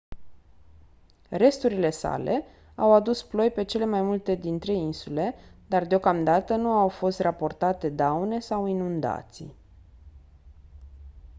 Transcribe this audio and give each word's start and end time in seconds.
resturile 1.29 1.89
sale 1.91 2.45
au 2.75 2.93
adus 2.93 3.23
ploi 3.23 3.49
pe 3.51 3.63
cele 3.63 3.85
mai 3.85 4.01
multe 4.01 4.35
dintre 4.35 4.73
insule 4.73 5.35
dar 5.67 5.85
deocamdată 5.87 6.55
nu 6.55 6.71
au 6.71 6.87
fost 6.87 7.19
raportate 7.19 7.89
daune 7.89 8.39
sau 8.39 8.65
inundații 8.65 9.55